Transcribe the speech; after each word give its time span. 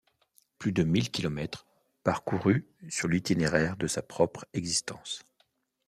Plus 0.57 0.71
de 0.71 0.81
mille 0.83 1.11
kilomètres 1.11 1.67
parcourus 2.03 2.65
sur 2.89 3.07
l'itinéraire 3.07 3.77
de 3.77 3.85
sa 3.85 4.01
propre 4.01 4.47
existence. 4.55 5.27